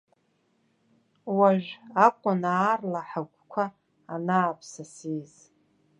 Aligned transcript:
Уажә 1.37 1.69
акәын 2.05 2.41
аарла 2.55 3.01
ҳагәқәа 3.09 3.63
анааԥсасиз! 4.13 5.31